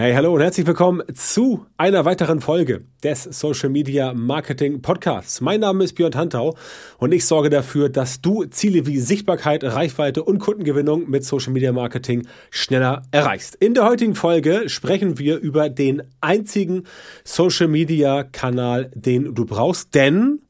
Hey, 0.00 0.14
hallo 0.14 0.32
und 0.32 0.40
herzlich 0.40 0.66
willkommen 0.66 1.02
zu 1.12 1.66
einer 1.76 2.06
weiteren 2.06 2.40
Folge 2.40 2.86
des 3.04 3.24
Social 3.24 3.68
Media 3.68 4.14
Marketing 4.14 4.80
Podcasts. 4.80 5.42
Mein 5.42 5.60
Name 5.60 5.84
ist 5.84 5.92
Björn 5.92 6.12
Tantau 6.12 6.56
und 6.96 7.12
ich 7.12 7.26
sorge 7.26 7.50
dafür, 7.50 7.90
dass 7.90 8.22
du 8.22 8.46
Ziele 8.46 8.86
wie 8.86 8.98
Sichtbarkeit, 8.98 9.62
Reichweite 9.62 10.24
und 10.24 10.38
Kundengewinnung 10.38 11.10
mit 11.10 11.26
Social 11.26 11.52
Media 11.52 11.70
Marketing 11.72 12.26
schneller 12.50 13.02
erreichst. 13.10 13.56
In 13.56 13.74
der 13.74 13.84
heutigen 13.84 14.14
Folge 14.14 14.70
sprechen 14.70 15.18
wir 15.18 15.36
über 15.36 15.68
den 15.68 16.02
einzigen 16.22 16.84
Social 17.22 17.68
Media 17.68 18.22
Kanal, 18.22 18.90
den 18.94 19.34
du 19.34 19.44
brauchst, 19.44 19.94
denn 19.94 20.40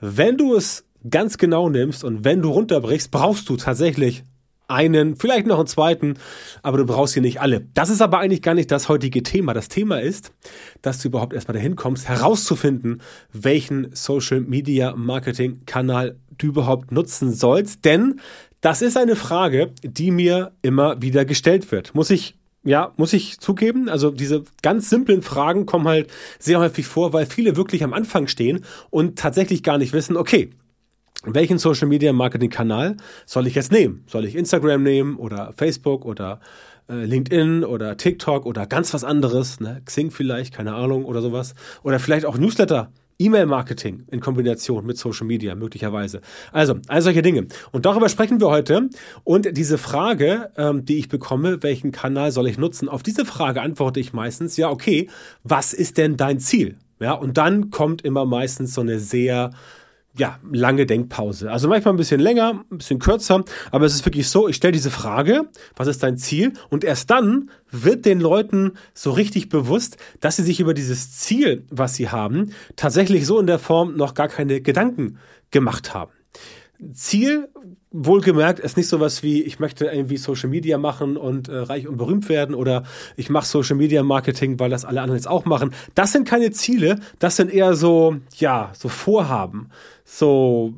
wenn 0.00 0.36
du 0.36 0.54
es 0.54 0.84
ganz 1.10 1.36
genau 1.36 1.68
nimmst 1.68 2.04
und 2.04 2.24
wenn 2.24 2.42
du 2.42 2.50
runterbrichst, 2.50 3.10
brauchst 3.10 3.48
du 3.48 3.56
tatsächlich 3.56 4.22
einen, 4.70 5.16
vielleicht 5.16 5.46
noch 5.46 5.58
einen 5.58 5.66
zweiten, 5.66 6.14
aber 6.62 6.78
du 6.78 6.86
brauchst 6.86 7.14
hier 7.14 7.22
nicht 7.22 7.40
alle. 7.40 7.66
Das 7.74 7.90
ist 7.90 8.00
aber 8.00 8.18
eigentlich 8.18 8.42
gar 8.42 8.54
nicht 8.54 8.70
das 8.70 8.88
heutige 8.88 9.22
Thema. 9.22 9.54
Das 9.54 9.68
Thema 9.68 10.00
ist, 10.00 10.32
dass 10.82 10.98
du 11.00 11.08
überhaupt 11.08 11.32
erstmal 11.32 11.54
dahin 11.54 11.76
kommst, 11.76 12.08
herauszufinden, 12.08 13.02
welchen 13.32 13.94
Social 13.94 14.40
Media 14.40 14.94
Marketing 14.96 15.64
Kanal 15.66 16.16
du 16.38 16.48
überhaupt 16.48 16.92
nutzen 16.92 17.32
sollst. 17.32 17.84
Denn 17.84 18.20
das 18.60 18.82
ist 18.82 18.96
eine 18.96 19.16
Frage, 19.16 19.72
die 19.82 20.10
mir 20.10 20.52
immer 20.62 21.00
wieder 21.02 21.24
gestellt 21.24 21.72
wird. 21.72 21.94
Muss 21.94 22.10
ich 22.10 22.36
ja, 22.62 22.92
muss 22.96 23.12
ich 23.12 23.40
zugeben. 23.40 23.88
Also 23.88 24.10
diese 24.10 24.44
ganz 24.62 24.90
simplen 24.90 25.22
Fragen 25.22 25.64
kommen 25.64 25.88
halt 25.88 26.10
sehr 26.38 26.60
häufig 26.60 26.86
vor, 26.86 27.12
weil 27.12 27.26
viele 27.26 27.56
wirklich 27.56 27.82
am 27.82 27.94
Anfang 27.94 28.26
stehen 28.26 28.64
und 28.90 29.18
tatsächlich 29.18 29.62
gar 29.62 29.78
nicht 29.78 29.92
wissen, 29.92 30.16
okay, 30.16 30.50
welchen 31.24 31.58
Social 31.58 31.88
Media 31.88 32.12
Marketing 32.12 32.50
Kanal 32.50 32.96
soll 33.26 33.46
ich 33.46 33.54
jetzt 33.54 33.72
nehmen? 33.72 34.04
Soll 34.06 34.24
ich 34.24 34.36
Instagram 34.36 34.82
nehmen 34.82 35.16
oder 35.16 35.52
Facebook 35.56 36.04
oder 36.04 36.40
äh, 36.88 37.04
LinkedIn 37.04 37.64
oder 37.64 37.96
TikTok 37.96 38.46
oder 38.46 38.66
ganz 38.66 38.94
was 38.94 39.04
anderes, 39.04 39.60
ne? 39.60 39.82
Xing 39.84 40.10
vielleicht, 40.10 40.54
keine 40.54 40.74
Ahnung 40.74 41.04
oder 41.04 41.20
sowas. 41.20 41.54
Oder 41.82 41.98
vielleicht 41.98 42.24
auch 42.24 42.38
Newsletter, 42.38 42.90
E-Mail-Marketing 43.18 44.06
in 44.10 44.20
Kombination 44.20 44.86
mit 44.86 44.96
Social 44.96 45.26
Media 45.26 45.54
möglicherweise. 45.54 46.22
Also, 46.52 46.76
all 46.88 47.02
solche 47.02 47.20
Dinge. 47.20 47.46
Und 47.70 47.84
darüber 47.84 48.08
sprechen 48.08 48.40
wir 48.40 48.48
heute. 48.48 48.88
Und 49.24 49.56
diese 49.58 49.76
Frage, 49.76 50.50
ähm, 50.56 50.86
die 50.86 50.98
ich 50.98 51.08
bekomme, 51.08 51.62
welchen 51.62 51.92
Kanal 51.92 52.32
soll 52.32 52.48
ich 52.48 52.56
nutzen? 52.56 52.88
Auf 52.88 53.02
diese 53.02 53.26
Frage 53.26 53.60
antworte 53.60 54.00
ich 54.00 54.14
meistens, 54.14 54.56
ja, 54.56 54.70
okay, 54.70 55.08
was 55.44 55.74
ist 55.74 55.98
denn 55.98 56.16
dein 56.16 56.40
Ziel? 56.40 56.76
Ja, 56.98 57.12
und 57.12 57.36
dann 57.36 57.70
kommt 57.70 58.02
immer 58.02 58.24
meistens 58.24 58.74
so 58.74 58.80
eine 58.80 58.98
sehr 58.98 59.52
ja, 60.16 60.38
lange 60.50 60.86
Denkpause. 60.86 61.50
Also 61.50 61.68
manchmal 61.68 61.94
ein 61.94 61.96
bisschen 61.96 62.20
länger, 62.20 62.64
ein 62.70 62.78
bisschen 62.78 62.98
kürzer, 62.98 63.44
aber 63.70 63.86
es 63.86 63.94
ist 63.94 64.04
wirklich 64.04 64.28
so, 64.28 64.48
ich 64.48 64.56
stelle 64.56 64.72
diese 64.72 64.90
Frage, 64.90 65.48
was 65.76 65.88
ist 65.88 66.02
dein 66.02 66.18
Ziel? 66.18 66.52
Und 66.68 66.84
erst 66.84 67.10
dann 67.10 67.50
wird 67.70 68.04
den 68.06 68.20
Leuten 68.20 68.72
so 68.92 69.12
richtig 69.12 69.48
bewusst, 69.48 69.96
dass 70.20 70.36
sie 70.36 70.42
sich 70.42 70.60
über 70.60 70.74
dieses 70.74 71.16
Ziel, 71.18 71.64
was 71.70 71.94
sie 71.94 72.08
haben, 72.08 72.52
tatsächlich 72.76 73.26
so 73.26 73.38
in 73.38 73.46
der 73.46 73.58
Form 73.58 73.96
noch 73.96 74.14
gar 74.14 74.28
keine 74.28 74.60
Gedanken 74.60 75.18
gemacht 75.50 75.94
haben. 75.94 76.12
Ziel, 76.92 77.48
wohlgemerkt, 77.90 78.60
ist 78.60 78.76
nicht 78.76 78.88
sowas 78.88 79.22
wie, 79.22 79.42
ich 79.42 79.58
möchte 79.58 79.86
irgendwie 79.86 80.16
Social 80.16 80.48
Media 80.48 80.78
machen 80.78 81.16
und 81.16 81.48
äh, 81.48 81.56
reich 81.56 81.88
und 81.88 81.96
berühmt 81.96 82.28
werden 82.28 82.54
oder 82.54 82.84
ich 83.16 83.30
mache 83.30 83.46
Social 83.46 83.76
Media 83.76 84.02
Marketing, 84.02 84.58
weil 84.60 84.70
das 84.70 84.84
alle 84.84 85.00
anderen 85.00 85.18
jetzt 85.18 85.28
auch 85.28 85.44
machen. 85.44 85.74
Das 85.94 86.12
sind 86.12 86.26
keine 86.26 86.50
Ziele, 86.52 87.00
das 87.18 87.36
sind 87.36 87.52
eher 87.52 87.74
so, 87.74 88.16
ja, 88.36 88.70
so 88.74 88.88
Vorhaben, 88.88 89.70
so 90.04 90.72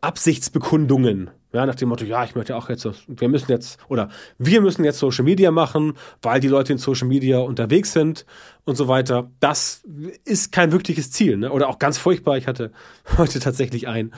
Absichtsbekundungen. 0.00 1.30
Ja, 1.52 1.66
nach 1.66 1.74
dem 1.74 1.90
Motto, 1.90 2.06
ja, 2.06 2.24
ich 2.24 2.34
möchte 2.34 2.56
auch 2.56 2.70
jetzt, 2.70 2.88
wir 3.06 3.28
müssen 3.28 3.50
jetzt, 3.50 3.78
oder 3.88 4.08
wir 4.38 4.62
müssen 4.62 4.84
jetzt 4.84 4.98
Social 4.98 5.24
Media 5.24 5.50
machen, 5.50 5.94
weil 6.22 6.40
die 6.40 6.48
Leute 6.48 6.72
in 6.72 6.78
Social 6.78 7.06
Media 7.06 7.40
unterwegs 7.40 7.92
sind 7.92 8.24
und 8.64 8.76
so 8.76 8.88
weiter. 8.88 9.30
Das 9.38 9.82
ist 10.24 10.50
kein 10.50 10.72
wirkliches 10.72 11.10
Ziel, 11.10 11.36
ne? 11.36 11.52
Oder 11.52 11.68
auch 11.68 11.78
ganz 11.78 11.98
furchtbar. 11.98 12.38
Ich 12.38 12.46
hatte 12.46 12.72
heute 13.18 13.38
tatsächlich 13.38 13.86
ein, 13.86 14.12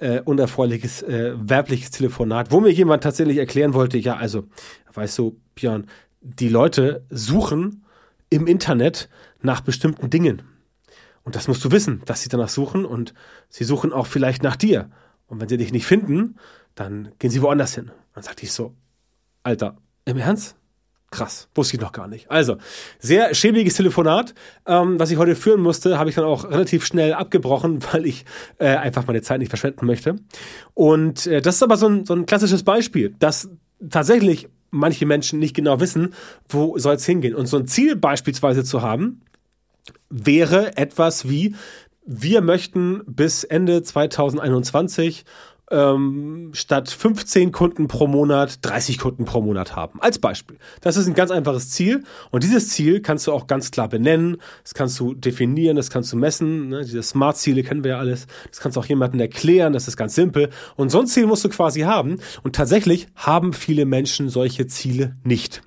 äh, 0.00 0.20
unerfreuliches 0.20 1.02
äh, 1.02 1.34
werbliches 1.36 1.90
Telefonat, 1.90 2.50
wo 2.50 2.60
mir 2.60 2.70
jemand 2.70 3.02
tatsächlich 3.02 3.36
erklären 3.38 3.74
wollte, 3.74 3.98
ja, 3.98 4.16
also, 4.16 4.44
weißt 4.92 5.18
du, 5.18 5.40
Björn, 5.54 5.86
die 6.20 6.48
Leute 6.48 7.04
suchen 7.10 7.84
im 8.28 8.46
Internet 8.46 9.08
nach 9.42 9.60
bestimmten 9.60 10.10
Dingen. 10.10 10.42
Und 11.22 11.36
das 11.36 11.48
musst 11.48 11.64
du 11.64 11.70
wissen, 11.70 12.02
dass 12.06 12.22
sie 12.22 12.28
danach 12.28 12.48
suchen 12.48 12.84
und 12.84 13.14
sie 13.48 13.64
suchen 13.64 13.92
auch 13.92 14.06
vielleicht 14.06 14.42
nach 14.42 14.56
dir. 14.56 14.90
Und 15.26 15.40
wenn 15.40 15.48
sie 15.48 15.58
dich 15.58 15.72
nicht 15.72 15.86
finden, 15.86 16.36
dann 16.74 17.12
gehen 17.18 17.30
sie 17.30 17.42
woanders 17.42 17.74
hin. 17.74 17.90
Dann 18.14 18.22
sagte 18.22 18.44
ich 18.44 18.52
so, 18.52 18.74
Alter, 19.42 19.76
im 20.04 20.16
Ernst? 20.16 20.56
Krass, 21.10 21.48
wusste 21.56 21.76
ich 21.76 21.80
noch 21.80 21.90
gar 21.90 22.06
nicht. 22.06 22.30
Also, 22.30 22.56
sehr 23.00 23.34
schäbiges 23.34 23.74
Telefonat, 23.74 24.32
ähm, 24.64 25.00
was 25.00 25.10
ich 25.10 25.18
heute 25.18 25.34
führen 25.34 25.60
musste, 25.60 25.98
habe 25.98 26.08
ich 26.08 26.14
dann 26.14 26.24
auch 26.24 26.44
relativ 26.44 26.86
schnell 26.86 27.14
abgebrochen, 27.14 27.80
weil 27.92 28.06
ich 28.06 28.24
äh, 28.58 28.68
einfach 28.68 29.06
meine 29.08 29.20
Zeit 29.20 29.40
nicht 29.40 29.48
verschwenden 29.48 29.86
möchte. 29.86 30.16
Und 30.74 31.26
äh, 31.26 31.42
das 31.42 31.56
ist 31.56 31.62
aber 31.64 31.76
so 31.76 31.88
ein, 31.88 32.06
so 32.06 32.14
ein 32.14 32.26
klassisches 32.26 32.62
Beispiel, 32.62 33.14
dass 33.18 33.50
tatsächlich 33.88 34.48
manche 34.70 35.04
Menschen 35.04 35.40
nicht 35.40 35.56
genau 35.56 35.80
wissen, 35.80 36.14
wo 36.48 36.78
soll 36.78 36.94
es 36.94 37.06
hingehen. 37.06 37.34
Und 37.34 37.46
so 37.46 37.56
ein 37.56 37.66
Ziel 37.66 37.96
beispielsweise 37.96 38.62
zu 38.62 38.82
haben, 38.82 39.22
wäre 40.10 40.76
etwas 40.76 41.28
wie, 41.28 41.56
wir 42.06 42.40
möchten 42.40 43.02
bis 43.06 43.44
Ende 43.44 43.82
2021 43.82 45.24
ähm, 45.70 46.50
statt 46.52 46.90
15 46.90 47.52
Kunden 47.52 47.88
pro 47.88 48.06
Monat 48.06 48.58
30 48.62 48.98
Kunden 48.98 49.24
pro 49.24 49.40
Monat 49.40 49.76
haben. 49.76 50.00
Als 50.00 50.18
Beispiel. 50.18 50.58
Das 50.80 50.96
ist 50.96 51.06
ein 51.06 51.14
ganz 51.14 51.30
einfaches 51.30 51.70
Ziel 51.70 52.04
und 52.30 52.42
dieses 52.42 52.68
Ziel 52.70 53.00
kannst 53.00 53.26
du 53.26 53.32
auch 53.32 53.46
ganz 53.46 53.70
klar 53.70 53.88
benennen, 53.88 54.38
das 54.62 54.74
kannst 54.74 54.98
du 55.00 55.14
definieren, 55.14 55.76
das 55.76 55.90
kannst 55.90 56.12
du 56.12 56.16
messen. 56.16 56.68
Ne? 56.68 56.84
Diese 56.84 57.02
Smart-Ziele 57.02 57.62
kennen 57.62 57.84
wir 57.84 57.92
ja 57.92 57.98
alles. 57.98 58.26
Das 58.50 58.60
kannst 58.60 58.76
du 58.76 58.80
auch 58.80 58.86
jemandem 58.86 59.20
erklären, 59.20 59.72
das 59.72 59.88
ist 59.88 59.96
ganz 59.96 60.14
simpel. 60.14 60.50
Und 60.76 60.90
so 60.90 61.00
ein 61.00 61.06
Ziel 61.06 61.26
musst 61.26 61.44
du 61.44 61.48
quasi 61.48 61.80
haben 61.80 62.18
und 62.42 62.56
tatsächlich 62.56 63.06
haben 63.14 63.52
viele 63.52 63.86
Menschen 63.86 64.28
solche 64.28 64.66
Ziele 64.66 65.16
nicht 65.24 65.62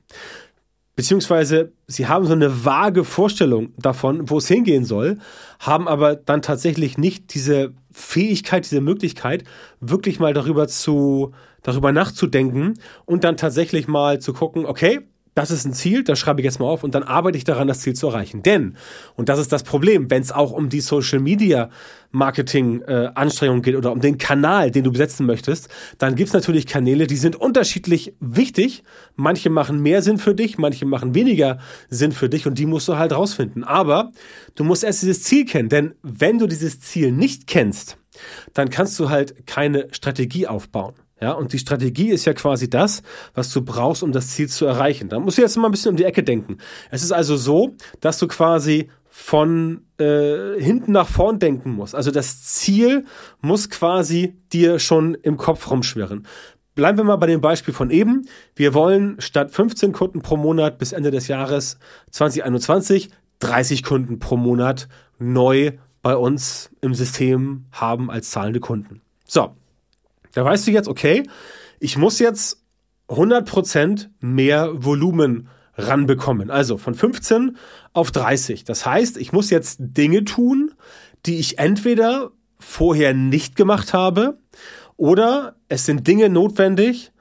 beziehungsweise 0.96 1.72
sie 1.88 2.08
haben 2.08 2.25
so 2.25 2.34
eine 2.34 2.66
vage 2.66 3.03
Vorstellung 3.03 3.74
davon, 3.78 4.30
wo 4.30 4.38
es 4.38 4.47
hingehen 4.47 4.85
soll, 4.85 5.18
haben 5.59 5.88
aber 5.88 6.16
dann 6.16 6.41
tatsächlich 6.41 6.97
nicht 6.97 7.34
diese 7.34 7.74
Fähigkeit, 7.94 8.66
diese 8.66 8.81
Möglichkeit, 8.81 9.44
wirklich 9.80 10.20
mal 10.20 10.34
darüber 10.34 10.68
zu, 10.68 11.31
darüber 11.62 11.92
nachzudenken 11.92 12.74
und 13.06 13.24
dann 13.24 13.38
tatsächlich 13.38 13.88
mal 13.88 14.20
zu 14.20 14.34
gucken, 14.34 14.66
okay, 14.66 15.02
das 15.36 15.52
ist 15.52 15.66
ein 15.66 15.74
Ziel, 15.74 16.04
das 16.04 16.20
schreibe 16.20 16.42
ich 16.42 16.46
jetzt 16.46 16.60
mal 16.60 16.68
auf 16.68 16.84
und 16.84 16.94
dann 16.94 17.04
arbeite 17.04 17.38
ich 17.38 17.44
daran, 17.44 17.68
das 17.68 17.80
Ziel 17.80 17.94
zu 17.94 18.08
erreichen. 18.08 18.44
Denn, 18.44 18.78
und 19.16 19.30
das 19.30 19.40
ist 19.40 19.52
das 19.52 19.64
Problem, 19.64 20.10
wenn 20.12 20.22
es 20.22 20.32
auch 20.32 20.52
um 20.52 20.70
die 20.70 20.82
Social 20.82 21.20
Media 21.20 21.70
Marketing 22.12 22.82
äh, 22.82 23.10
Anstrengungen 23.16 23.64
geht 23.64 23.76
oder 23.76 23.92
um 23.92 24.00
den 24.00 24.20
Kanal, 24.20 24.70
den 24.70 24.84
du 24.84 24.92
besetzen 24.92 25.26
möchtest, 25.26 25.70
dann 25.98 26.16
gibt's 26.16 26.34
natürlich 26.34 26.68
Kanäle, 26.68 27.08
die 27.08 27.18
sind 27.18 27.36
unterschiedlich 27.36 28.14
wichtig. 28.20 28.84
Manche 29.16 29.50
machen 29.50 29.82
mehr 29.82 30.04
Sinn 30.04 30.20
für 30.20 30.36
dich, 30.36 30.60
manche 30.60 30.86
machen 30.86 31.16
weniger 31.16 31.58
Sinn 31.90 32.12
für 32.12 32.30
dich 32.30 32.46
und 32.46 32.60
die 32.60 32.68
musst 32.68 32.88
du 32.88 32.98
halt 32.98 33.14
rausfinden. 33.14 33.64
Aber 33.64 34.12
du 34.54 34.64
musst 34.64 34.84
erst 34.84 35.02
dieses 35.02 35.24
Ziel 35.24 35.46
kennen, 35.46 35.70
denn 35.70 35.96
wenn 36.04 36.38
du 36.38 36.46
dieses 36.46 36.80
Ziel 36.80 37.12
nicht 37.12 37.48
kennst, 37.48 37.98
dann 38.54 38.70
kannst 38.70 39.00
du 39.00 39.10
halt 39.10 39.48
keine 39.48 39.88
Strategie 39.92 40.48
aufbauen. 40.48 40.94
Ja, 41.23 41.31
und 41.31 41.53
die 41.53 41.59
Strategie 41.59 42.09
ist 42.09 42.25
ja 42.25 42.34
quasi 42.34 42.69
das, 42.69 43.01
was 43.34 43.50
du 43.53 43.61
brauchst, 43.61 44.03
um 44.03 44.11
das 44.11 44.31
Ziel 44.31 44.50
zu 44.50 44.66
erreichen. 44.66 45.07
Da 45.07 45.19
musst 45.19 45.38
du 45.38 45.41
jetzt 45.41 45.56
mal 45.56 45.69
ein 45.69 45.72
bisschen 45.72 45.91
um 45.91 45.95
die 45.95 46.03
Ecke 46.03 46.22
denken. 46.22 46.57
Es 46.91 47.01
ist 47.01 47.13
also 47.13 47.38
so, 47.38 47.78
dass 48.01 48.17
du 48.19 48.28
quasi 48.28 48.89
von 49.07 49.85
äh, 50.00 50.59
hinten 50.59 50.91
nach 50.91 51.07
vorn 51.07 51.39
denken 51.39 51.72
musst. 51.72 51.95
Also 51.95 52.11
das 52.11 52.44
Ziel 52.44 53.06
muss 53.39 53.69
quasi 53.69 54.35
dir 54.51 54.79
schon 54.79 55.16
im 55.16 55.38
Kopf 55.38 55.72
rumschwirren. 55.72 56.28
Bleiben 56.75 56.97
wir 56.97 57.06
mal 57.06 57.16
bei 57.16 57.28
dem 57.28 57.40
Beispiel 57.40 57.73
von 57.73 57.90
eben. 57.90 58.28
Wir 58.53 58.73
wollen 58.73 59.16
statt 59.19 59.51
15 59.51 59.94
Kunden 59.94 60.22
pro 60.22 60.35
Monat 60.35 60.78
bis 60.78 60.91
Ende 60.91 61.09
des 61.09 61.29
Jahres 61.29 61.78
2021 62.11 63.11
30 63.40 63.84
Kunden 63.84 64.19
pro 64.19 64.35
Monat 64.35 64.90
neu 65.19 65.72
bei 66.02 66.17
uns 66.17 66.69
im 66.81 66.93
System 66.93 67.64
haben 67.72 68.11
als 68.11 68.29
zahlende 68.29 68.59
Kunden. 68.59 68.99
So, 69.26 69.55
da 70.34 70.44
weißt 70.44 70.68
du 70.68 70.72
jetzt, 70.72 70.88
okay, 70.88 71.24
ich 71.80 71.97
muss 71.97 72.20
jetzt 72.20 72.64
100% 73.09 74.08
mehr 74.20 74.72
Volumen 74.84 75.50
ranbekommen. 75.76 76.52
Also 76.52 76.78
von 76.78 76.96
15 76.96 77.58
auf 77.94 78.12
30. 78.12 78.64
Das 78.64 78.85
heißt, 78.85 79.18
ich 79.18 79.32
muss 79.32 79.50
jetzt 79.50 79.78
Dinge 79.80 80.24
tun, 80.24 80.72
die 81.26 81.40
ich 81.40 81.59
entweder 81.59 82.32
vorher 82.59 83.14
nicht 83.14 83.56
gemacht 83.56 83.94
habe 83.94 84.40
oder 84.97 85.56
es 85.70 85.85
sind 85.85 86.08
Dinge 86.08 86.30
notwendig, 86.30 87.12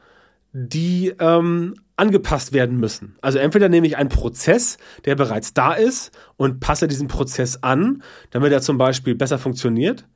die 0.52 1.14
ähm, 1.18 1.74
angepasst 1.96 2.52
werden 2.52 2.78
müssen. 2.78 3.16
Also 3.22 3.38
entweder 3.38 3.68
nehme 3.68 3.86
ich 3.86 3.96
einen 3.96 4.08
Prozess, 4.08 4.76
der 5.04 5.14
bereits 5.14 5.54
da 5.54 5.72
ist 5.72 6.10
und 6.36 6.60
passe 6.60 6.88
diesen 6.88 7.08
Prozess 7.08 7.62
an, 7.62 8.02
damit 8.30 8.52
er 8.52 8.60
zum 8.60 8.76
Beispiel 8.76 9.14
besser 9.14 9.38
funktioniert 9.38 10.06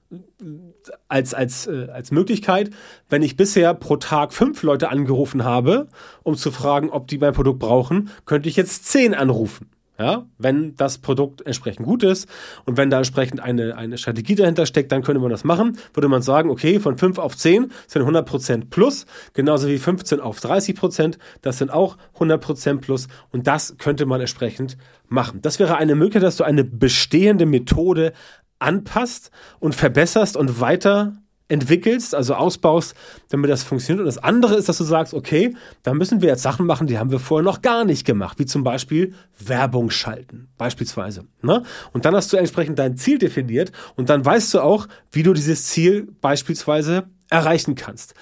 als, 1.09 1.35
als, 1.35 1.67
äh, 1.67 1.89
als 1.93 2.11
Möglichkeit, 2.11 2.71
wenn 3.09 3.23
ich 3.23 3.37
bisher 3.37 3.75
pro 3.75 3.97
Tag 3.97 4.33
fünf 4.33 4.63
Leute 4.63 4.89
angerufen 4.89 5.45
habe, 5.45 5.89
um 6.23 6.37
zu 6.37 6.51
fragen, 6.51 6.91
ob 6.91 7.07
die 7.09 7.19
mein 7.19 7.33
Produkt 7.33 7.59
brauchen, 7.59 8.11
könnte 8.25 8.49
ich 8.49 8.57
jetzt 8.57 8.87
zehn 8.87 9.15
anrufen. 9.15 9.71
Ja, 9.99 10.27
wenn 10.37 10.77
das 10.77 10.99
Produkt 10.99 11.41
entsprechend 11.47 11.87
gut 11.87 12.03
ist 12.03 12.29
und 12.67 12.77
wenn 12.77 12.91
da 12.91 12.99
entsprechend 12.99 13.41
eine, 13.41 13.79
eine 13.79 13.97
Strategie 13.97 14.35
dahinter 14.35 14.67
steckt, 14.67 14.93
dann 14.93 15.03
könnte 15.03 15.23
man 15.23 15.31
das 15.31 15.43
machen. 15.43 15.79
Würde 15.95 16.09
man 16.09 16.21
sagen, 16.21 16.51
okay, 16.51 16.81
von 16.81 16.99
5 16.99 17.19
auf 17.19 17.35
10 17.35 17.73
sind 17.87 18.03
100% 18.03 18.69
plus, 18.69 19.07
genauso 19.33 19.69
wie 19.69 19.79
15 19.79 20.21
auf 20.21 20.39
30%, 20.39 21.17
das 21.41 21.57
sind 21.57 21.71
auch 21.71 21.97
100% 22.19 22.81
plus 22.81 23.09
und 23.31 23.47
das 23.47 23.77
könnte 23.79 24.05
man 24.05 24.21
entsprechend 24.21 24.77
machen. 25.09 25.41
Das 25.41 25.59
wäre 25.59 25.79
eine 25.79 25.95
Möglichkeit, 25.95 26.25
dass 26.25 26.37
du 26.37 26.45
eine 26.45 26.65
bestehende 26.65 27.47
Methode 27.47 28.13
anpasst 28.59 29.31
und 29.61 29.75
verbesserst 29.75 30.37
und 30.37 30.61
weiter 30.61 31.15
entwickelst, 31.49 32.15
also 32.15 32.35
ausbaust, 32.35 32.95
damit 33.29 33.51
das 33.51 33.63
funktioniert. 33.63 34.01
Und 34.01 34.07
das 34.07 34.23
andere 34.23 34.57
ist, 34.57 34.69
dass 34.69 34.79
du 34.79 34.85
sagst, 34.85 35.15
okay, 35.15 35.55
da 35.83 35.95
müssen 35.95 36.21
wir 36.21 36.29
jetzt 36.29 36.43
Sachen 36.43 36.67
machen, 36.67 36.87
die 36.87 36.99
haben 36.99 37.11
wir 37.11 37.21
vorher 37.21 37.45
noch 37.45 37.63
gar 37.63 37.85
nicht 37.85 38.05
gemacht, 38.05 38.39
wie 38.39 38.47
zum 38.47 38.65
Beispiel 38.65 39.15
Werbung 39.39 39.91
schalten, 39.91 40.49
beispielsweise. 40.59 41.25
Ne? 41.43 41.63
Und 41.93 42.05
dann 42.05 42.17
hast 42.17 42.33
du 42.33 42.37
entsprechend 42.37 42.79
dein 42.79 42.97
Ziel 42.97 43.19
definiert 43.19 43.71
und 43.95 44.11
dann 44.11 44.25
weißt 44.25 44.55
du 44.55 44.61
auch, 44.61 44.89
wie 45.13 45.23
du 45.23 45.33
dieses 45.33 45.67
Ziel 45.67 46.09
beispielsweise 46.21 47.05
erreichen 47.31 47.77
kannst. 47.77 48.15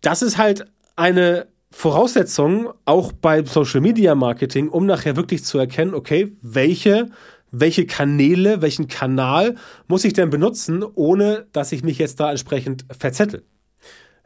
Das 0.00 0.22
ist 0.22 0.38
halt 0.38 0.64
eine 0.96 1.48
Voraussetzung 1.70 2.70
auch 2.86 3.12
bei 3.12 3.44
Social 3.44 3.82
Media 3.82 4.14
Marketing, 4.14 4.70
um 4.70 4.86
nachher 4.86 5.16
wirklich 5.16 5.44
zu 5.44 5.58
erkennen, 5.58 5.92
okay, 5.92 6.32
welche 6.40 7.10
welche 7.50 7.86
Kanäle, 7.86 8.62
welchen 8.62 8.88
Kanal 8.88 9.56
muss 9.88 10.04
ich 10.04 10.12
denn 10.12 10.30
benutzen, 10.30 10.82
ohne 10.82 11.46
dass 11.52 11.72
ich 11.72 11.82
mich 11.82 11.98
jetzt 11.98 12.20
da 12.20 12.30
entsprechend 12.30 12.84
verzettel. 12.90 13.44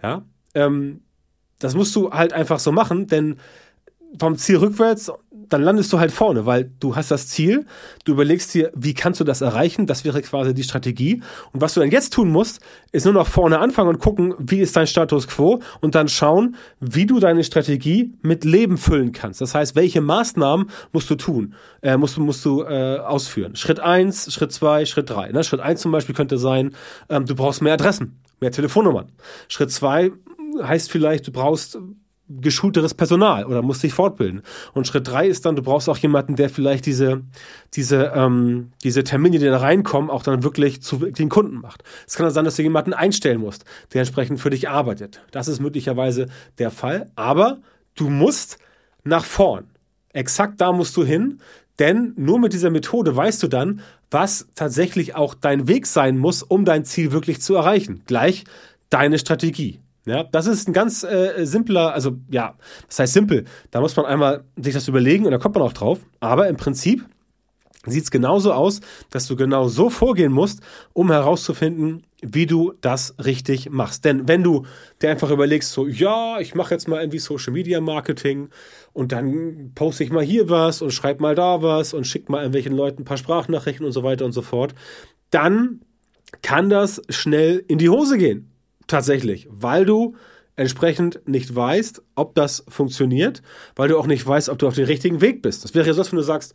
Ja, 0.03 0.25
ähm, 0.55 1.03
das 1.59 1.75
musst 1.75 1.95
du 1.95 2.11
halt 2.11 2.33
einfach 2.33 2.59
so 2.59 2.73
machen, 2.73 3.07
denn 3.07 3.37
vom 4.19 4.37
Ziel 4.37 4.57
rückwärts, 4.57 5.13
dann 5.51 5.63
landest 5.63 5.93
du 5.93 5.99
halt 5.99 6.13
vorne, 6.13 6.47
weil 6.47 6.71
du 6.81 6.97
hast 6.97 7.11
das 7.11 7.29
Ziel, 7.29 7.67
du 8.05 8.13
überlegst 8.13 8.55
dir, 8.55 8.73
wie 8.75 8.95
kannst 8.95 9.21
du 9.21 9.25
das 9.25 9.41
erreichen, 9.41 9.87
das 9.87 10.05
wäre 10.05 10.23
quasi 10.23 10.55
die 10.55 10.63
Strategie. 10.63 11.23
Und 11.53 11.61
was 11.61 11.75
du 11.75 11.81
dann 11.81 11.91
jetzt 11.91 12.13
tun 12.13 12.31
musst, 12.31 12.61
ist 12.93 13.05
nur 13.05 13.15
noch 13.15 13.27
vorne 13.27 13.59
anfangen 13.59 13.89
und 13.89 13.99
gucken, 13.99 14.35
wie 14.39 14.61
ist 14.61 14.77
dein 14.77 14.87
Status 14.87 15.29
quo 15.29 15.61
und 15.81 15.95
dann 15.95 16.09
schauen, 16.09 16.57
wie 16.81 17.07
du 17.07 17.21
deine 17.21 17.45
Strategie 17.45 18.15
mit 18.23 18.45
Leben 18.45 18.79
füllen 18.79 19.13
kannst. 19.13 19.41
Das 19.41 19.55
heißt, 19.55 19.75
welche 19.77 20.01
Maßnahmen 20.01 20.71
musst 20.93 21.11
du 21.11 21.17
tun, 21.17 21.55
äh, 21.83 21.97
musst 21.97 22.17
du, 22.17 22.23
musst 22.23 22.45
du 22.45 22.63
äh, 22.63 22.99
ausführen. 22.99 23.57
Schritt 23.57 23.81
eins, 23.81 24.33
Schritt 24.33 24.53
zwei, 24.53 24.87
Schritt 24.87 25.11
drei. 25.11 25.31
Ne? 25.33 25.45
Schritt 25.45 25.61
eins 25.61 25.81
zum 25.81 25.93
Beispiel 25.93 26.15
könnte 26.15 26.39
sein, 26.39 26.75
ähm, 27.09 27.27
du 27.27 27.35
brauchst 27.35 27.61
mehr 27.63 27.75
Adressen, 27.75 28.21
mehr 28.41 28.53
Telefonnummern. 28.53 29.13
Schritt 29.49 29.71
zwei 29.71 30.13
heißt 30.63 30.91
vielleicht, 30.91 31.27
du 31.27 31.33
brauchst 31.33 31.79
geschulteres 32.41 32.95
Personal 32.95 33.45
oder 33.45 33.63
musst 33.63 33.83
dich 33.83 33.93
fortbilden. 33.93 34.43
Und 34.73 34.87
Schritt 34.87 35.09
drei 35.09 35.27
ist 35.27 35.45
dann, 35.45 35.57
du 35.57 35.63
brauchst 35.63 35.89
auch 35.89 35.99
jemanden, 35.99 36.37
der 36.37 36.49
vielleicht 36.49 36.87
diese, 36.87 37.23
diese, 37.75 38.13
ähm, 38.15 38.73
diese 38.85 39.03
Termine, 39.05 39.39
die 39.39 39.47
da 39.47 39.59
reinkommen, 39.59 40.11
auch 40.11 40.23
dann 40.23 40.45
wirklich 40.45 40.83
zu 40.83 40.97
den 40.99 41.29
Kunden 41.29 41.57
macht. 41.57 41.83
Es 42.07 42.15
kann 42.15 42.25
dann 42.25 42.35
sein, 42.35 42.45
dass 42.45 42.57
du 42.57 42.63
jemanden 42.63 42.93
einstellen 42.93 43.41
musst, 43.41 43.65
der 43.93 44.03
entsprechend 44.03 44.41
für 44.41 44.51
dich 44.51 44.69
arbeitet. 44.69 45.21
Das 45.33 45.49
ist 45.49 45.61
möglicherweise 45.61 46.29
der 46.59 46.71
Fall. 46.71 47.11
Aber 47.17 47.59
du 47.97 48.09
musst 48.09 48.59
nach 49.03 49.25
vorn. 49.25 49.65
Exakt 50.13 50.61
da 50.61 50.73
musst 50.73 50.97
du 50.97 51.05
hin, 51.05 51.41
denn 51.79 52.13
nur 52.17 52.39
mit 52.39 52.53
dieser 52.53 52.71
Methode 52.71 53.17
weißt 53.17 53.43
du 53.43 53.49
dann, 53.49 53.81
was 54.11 54.49
tatsächlich 54.55 55.15
auch 55.15 55.35
dein 55.35 55.69
Weg 55.69 55.87
sein 55.87 56.19
muss, 56.19 56.43
um 56.43 56.65
dein 56.65 56.85
Ziel 56.85 57.13
wirklich 57.13 57.41
zu 57.41 57.55
erreichen. 57.55 58.03
Gleich 58.07 58.45
deine 58.91 59.19
Strategie. 59.19 59.81
Ja, 60.07 60.25
das 60.25 60.47
ist 60.47 60.67
ein 60.67 60.73
ganz 60.73 61.05
äh, 61.05 61.45
simpler, 61.45 61.93
also 61.93 62.17
ja, 62.31 62.55
das 62.89 62.99
heißt 63.01 63.13
simpel. 63.13 63.45
Da 63.71 63.81
muss 63.81 63.97
man 63.97 64.07
einmal 64.07 64.45
sich 64.57 64.73
das 64.73 64.89
überlegen 64.89 65.27
und 65.27 65.33
da 65.33 65.39
kommt 65.39 65.57
man 65.57 65.65
auch 65.65 65.75
drauf. 65.75 66.01
Aber 66.21 66.49
im 66.49 66.57
Prinzip 66.57 67.05
sieht 67.87 68.05
es 68.05 68.11
genauso 68.11 68.53
aus, 68.53 68.81
dass 69.11 69.27
du 69.27 69.37
genau 69.37 69.69
so 69.69 69.89
vorgehen 69.89 70.33
musst, 70.33 70.61
um 70.93 71.11
herauszufinden, 71.11 72.03
wie 72.23 72.47
du 72.47 72.75
das 72.81 73.15
richtig 73.25 73.71
machst. 73.71 74.05
Denn 74.05 74.29
wenn 74.29 74.43
du 74.43 74.67
dir 75.01 75.11
einfach 75.11 75.31
überlegst, 75.31 75.73
so, 75.73 75.87
ja, 75.87 76.39
ich 76.41 76.55
mache 76.55 76.75
jetzt 76.75 76.89
mal 76.89 77.01
irgendwie 77.01 77.19
Social 77.19 77.53
Media 77.53 77.81
Marketing 77.81 78.51
und 78.93 79.13
dann 79.13 79.73
poste 79.75 80.05
ich 80.05 80.11
mal 80.11 80.25
hier 80.25 80.51
was 80.51 80.83
und 80.83 80.93
schreibe 80.93 81.23
mal 81.23 81.35
da 81.35 81.63
was 81.63 81.95
und 81.95 82.07
schick 82.07 82.29
mal 82.29 82.39
irgendwelchen 82.39 82.75
Leuten 82.75 83.03
ein 83.03 83.07
paar 83.07 83.17
Sprachnachrichten 83.17 83.87
und 83.87 83.93
so 83.93 84.03
weiter 84.03 84.27
und 84.27 84.33
so 84.33 84.43
fort, 84.43 84.75
dann 85.31 85.81
kann 86.43 86.69
das 86.69 87.01
schnell 87.09 87.65
in 87.67 87.79
die 87.79 87.89
Hose 87.89 88.19
gehen. 88.19 88.50
Tatsächlich, 88.91 89.47
weil 89.49 89.85
du 89.85 90.17
entsprechend 90.61 91.27
nicht 91.27 91.57
weißt, 91.57 92.03
ob 92.17 92.35
das 92.35 92.65
funktioniert, 92.69 93.41
weil 93.77 93.89
du 93.89 93.99
auch 93.99 94.07
nicht 94.07 94.27
weißt, 94.27 94.51
ob 94.51 94.59
du 94.59 94.69
auf 94.69 94.75
dem 94.75 94.85
richtigen 94.85 95.23
Weg 95.23 95.41
bist. 95.41 95.65
Das 95.65 95.75
wäre 95.75 95.87
ja 95.87 95.95
so, 95.95 96.05
wenn 96.05 96.19
du 96.19 96.23
sagst, 96.23 96.53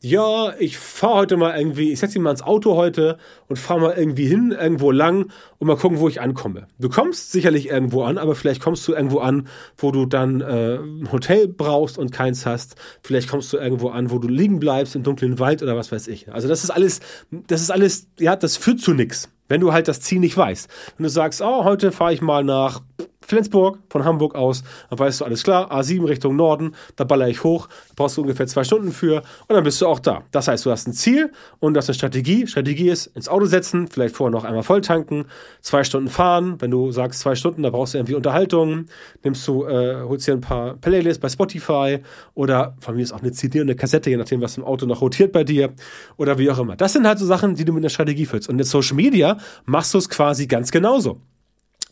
ja, 0.00 0.54
ich 0.60 0.78
fahre 0.78 1.14
heute 1.14 1.36
mal 1.36 1.58
irgendwie, 1.58 1.90
ich 1.90 1.98
setze 1.98 2.16
mich 2.16 2.22
mal 2.22 2.30
ins 2.30 2.42
Auto 2.42 2.76
heute 2.76 3.18
und 3.48 3.58
fahre 3.58 3.80
mal 3.80 3.94
irgendwie 3.96 4.26
hin, 4.26 4.56
irgendwo 4.56 4.92
lang 4.92 5.32
und 5.58 5.66
mal 5.66 5.76
gucken, 5.76 5.98
wo 5.98 6.06
ich 6.08 6.20
ankomme. 6.20 6.68
Du 6.78 6.88
kommst 6.88 7.32
sicherlich 7.32 7.68
irgendwo 7.68 8.04
an, 8.04 8.16
aber 8.16 8.36
vielleicht 8.36 8.62
kommst 8.62 8.86
du 8.86 8.92
irgendwo 8.94 9.18
an, 9.18 9.48
wo 9.76 9.90
du 9.90 10.06
dann 10.06 10.40
äh, 10.40 10.76
ein 10.76 11.10
Hotel 11.10 11.48
brauchst 11.48 11.98
und 11.98 12.12
keins 12.12 12.46
hast. 12.46 12.76
Vielleicht 13.02 13.28
kommst 13.28 13.52
du 13.52 13.56
irgendwo 13.56 13.88
an, 13.88 14.12
wo 14.12 14.20
du 14.20 14.28
liegen 14.28 14.60
bleibst 14.60 14.94
im 14.94 15.02
dunklen 15.02 15.40
Wald 15.40 15.64
oder 15.64 15.76
was 15.76 15.90
weiß 15.90 16.06
ich. 16.06 16.32
Also 16.32 16.46
das 16.46 16.62
ist 16.62 16.70
alles, 16.70 17.00
das 17.32 17.60
ist 17.60 17.72
alles, 17.72 18.06
ja, 18.20 18.36
das 18.36 18.56
führt 18.56 18.80
zu 18.80 18.94
nichts. 18.94 19.28
Wenn 19.48 19.60
du 19.60 19.72
halt 19.72 19.88
das 19.88 20.00
Ziel 20.00 20.20
nicht 20.20 20.36
weißt. 20.36 20.68
Wenn 20.96 21.04
du 21.04 21.10
sagst, 21.10 21.40
oh, 21.40 21.64
heute 21.64 21.90
fahre 21.90 22.12
ich 22.12 22.20
mal 22.20 22.44
nach 22.44 22.82
Flensburg 23.28 23.78
von 23.90 24.04
Hamburg 24.04 24.34
aus, 24.34 24.64
dann 24.88 24.98
weißt 24.98 25.20
du, 25.20 25.24
alles 25.26 25.42
klar, 25.42 25.70
A7 25.70 26.06
Richtung 26.08 26.34
Norden, 26.34 26.74
da 26.96 27.04
baller 27.04 27.28
ich 27.28 27.44
hoch, 27.44 27.68
da 27.88 27.94
brauchst 27.96 28.16
du 28.16 28.22
ungefähr 28.22 28.46
zwei 28.46 28.64
Stunden 28.64 28.90
für 28.90 29.22
und 29.46 29.54
dann 29.54 29.64
bist 29.64 29.80
du 29.82 29.86
auch 29.86 30.00
da. 30.00 30.22
Das 30.30 30.48
heißt, 30.48 30.64
du 30.64 30.70
hast 30.70 30.88
ein 30.88 30.94
Ziel 30.94 31.30
und 31.60 31.74
du 31.74 31.78
hast 31.78 31.88
eine 31.88 31.94
Strategie. 31.94 32.46
Strategie 32.46 32.88
ist 32.88 33.08
ins 33.08 33.28
Auto 33.28 33.44
setzen, 33.44 33.88
vielleicht 33.88 34.16
vorher 34.16 34.32
noch 34.32 34.44
einmal 34.44 34.62
voll 34.62 34.80
tanken, 34.80 35.26
zwei 35.60 35.84
Stunden 35.84 36.08
fahren. 36.08 36.56
Wenn 36.60 36.70
du 36.70 36.90
sagst 36.90 37.20
zwei 37.20 37.34
Stunden, 37.34 37.62
da 37.62 37.70
brauchst 37.70 37.94
du 37.94 37.98
irgendwie 37.98 38.14
Unterhaltung, 38.14 38.86
nimmst 39.22 39.46
du, 39.46 39.64
äh, 39.66 40.02
holst 40.02 40.26
dir 40.26 40.32
ein 40.32 40.40
paar 40.40 40.74
Playlists 40.76 41.20
bei 41.20 41.28
Spotify 41.28 41.98
oder 42.34 42.76
von 42.80 42.96
mir 42.96 43.02
ist 43.02 43.12
auch 43.12 43.20
eine 43.20 43.32
CD 43.32 43.60
und 43.60 43.66
eine 43.66 43.76
Kassette, 43.76 44.08
je 44.08 44.16
nachdem, 44.16 44.40
was 44.40 44.56
im 44.56 44.64
Auto 44.64 44.86
noch 44.86 45.02
rotiert 45.02 45.32
bei 45.32 45.44
dir 45.44 45.74
oder 46.16 46.38
wie 46.38 46.50
auch 46.50 46.58
immer. 46.58 46.76
Das 46.76 46.94
sind 46.94 47.06
halt 47.06 47.18
so 47.18 47.26
Sachen, 47.26 47.54
die 47.54 47.64
du 47.64 47.72
mit 47.72 47.82
einer 47.82 47.90
Strategie 47.90 48.24
füllst. 48.24 48.48
Und 48.48 48.58
in 48.58 48.64
Social 48.64 48.96
Media 48.96 49.36
machst 49.66 49.92
du 49.92 49.98
es 49.98 50.08
quasi 50.08 50.46
ganz 50.46 50.70
genauso. 50.70 51.20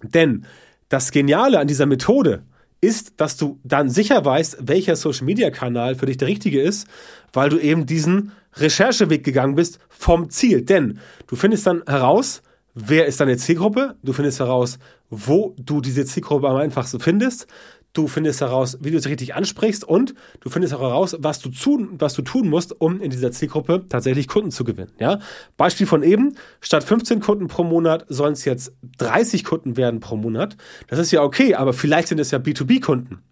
Denn 0.03 0.47
das 0.89 1.11
Geniale 1.11 1.59
an 1.59 1.67
dieser 1.67 1.87
Methode 1.87 2.43
ist, 2.81 3.15
dass 3.21 3.37
du 3.37 3.59
dann 3.65 3.89
sicher 3.89 4.25
weißt, 4.25 4.59
welcher 4.61 4.97
Social-Media-Kanal 4.97 5.95
für 5.95 6.07
dich 6.07 6.19
der 6.19 6.29
richtige 6.29 6.61
ist, 6.61 6.87
weil 7.33 7.49
du 7.49 7.59
eben 7.59 7.87
diesen 7.87 8.33
Rechercheweg 8.55 9.25
gegangen 9.25 9.55
bist 9.55 9.79
vom 9.89 10.31
Ziel. 10.31 10.63
Denn 10.63 11.01
du 11.27 11.37
findest 11.37 11.67
dann 11.67 11.83
heraus, 11.87 12.43
wer 12.75 13.07
ist 13.07 13.21
deine 13.21 13.37
Zielgruppe, 13.37 13.97
du 14.03 14.13
findest 14.13 14.41
heraus, 14.41 14.79
wo 15.11 15.55
du 15.59 15.81
diese 15.81 16.05
Zielgruppe 16.05 16.49
am 16.49 16.57
einfachsten 16.57 17.01
findest, 17.01 17.47
Du 17.93 18.09
findest 18.09 18.41
heraus, 18.41 18.77
wie 18.81 18.91
du 18.91 18.99
es 18.99 19.09
richtig 19.09 19.35
ansprichst 19.35 19.83
und 19.83 20.15
du 20.41 20.51
findest 20.51 20.75
auch 20.75 20.81
heraus, 20.81 21.17
was 21.19 21.39
du, 21.39 21.49
tun, 21.49 21.95
was 21.99 22.15
du 22.15 22.23
tun 22.23 22.49
musst, 22.49 22.79
um 22.79 23.01
in 23.01 23.11
dieser 23.11 23.33
Zielgruppe 23.33 23.87
tatsächlich 23.89 24.29
Kunden 24.29 24.51
zu 24.51 24.65
gewinnen. 24.65 24.93
Ja? 24.99 25.19
Beispiel 25.57 25.87
von 25.87 26.03
eben, 26.03 26.37
statt 26.61 26.85
15 26.85 27.21
Kunden 27.21 27.47
pro 27.49 27.65
Monat 27.65 28.05
sollen 28.09 28.35
es 28.35 28.45
jetzt 28.45 28.73
30 28.99 29.45
Kunden 29.45 29.77
werden 29.77 30.01
pro 30.01 30.17
Monat. 30.17 30.57
Das 30.89 30.99
ist 30.99 31.11
ja 31.11 31.23
okay, 31.23 31.55
aber 31.55 31.73
vielleicht 31.73 32.09
sind 32.09 32.21
es 32.21 32.31
ja 32.31 32.39
B2B-Kunden. 32.39 33.23